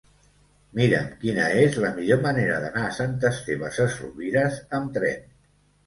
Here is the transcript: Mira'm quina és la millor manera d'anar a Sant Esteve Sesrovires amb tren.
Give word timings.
Mira'm 0.79 1.11
quina 1.25 1.45
és 1.67 1.77
la 1.85 1.93
millor 1.99 2.25
manera 2.25 2.57
d'anar 2.65 2.89
a 2.89 2.97
Sant 2.99 3.17
Esteve 3.33 3.73
Sesrovires 3.79 4.63
amb 4.81 5.01
tren. 5.01 5.27